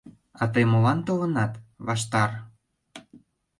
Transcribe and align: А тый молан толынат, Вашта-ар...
А 0.41 0.43
тый 0.53 0.65
молан 0.71 0.99
толынат, 1.07 1.53
Вашта-ар... 1.85 2.31